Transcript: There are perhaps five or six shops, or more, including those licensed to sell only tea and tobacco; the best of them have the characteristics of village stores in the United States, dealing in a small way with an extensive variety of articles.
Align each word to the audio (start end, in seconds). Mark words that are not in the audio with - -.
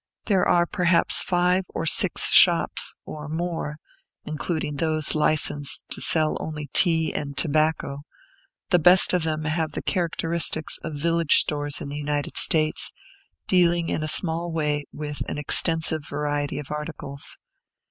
There 0.25 0.47
are 0.47 0.65
perhaps 0.65 1.21
five 1.21 1.65
or 1.75 1.85
six 1.85 2.31
shops, 2.31 2.95
or 3.05 3.27
more, 3.27 3.77
including 4.25 4.77
those 4.77 5.13
licensed 5.13 5.83
to 5.91 6.01
sell 6.01 6.35
only 6.39 6.71
tea 6.73 7.13
and 7.13 7.37
tobacco; 7.37 8.01
the 8.71 8.79
best 8.79 9.13
of 9.13 9.21
them 9.21 9.43
have 9.45 9.73
the 9.73 9.83
characteristics 9.83 10.79
of 10.79 10.95
village 10.95 11.35
stores 11.35 11.81
in 11.81 11.89
the 11.89 11.97
United 11.99 12.35
States, 12.35 12.91
dealing 13.47 13.89
in 13.89 14.01
a 14.01 14.07
small 14.07 14.51
way 14.51 14.85
with 14.91 15.21
an 15.29 15.37
extensive 15.37 16.03
variety 16.07 16.57
of 16.57 16.71
articles. 16.71 17.37